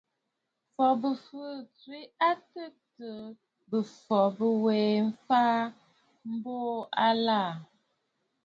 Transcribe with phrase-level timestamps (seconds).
[0.73, 1.97] M̀fɔ̀ Bɨ̀fɨɨ̀ à tswe
[2.27, 3.25] a tɨtɨ̀ɨ
[3.69, 4.79] bɨ̀fɔ̀ bîwè
[5.25, 5.59] fàa
[6.33, 7.49] mbùʼù àlaʼà.